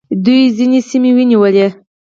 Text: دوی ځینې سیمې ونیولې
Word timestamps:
دوی 0.25 0.41
ځینې 0.57 0.79
سیمې 0.89 1.11
ونیولې 1.15 1.67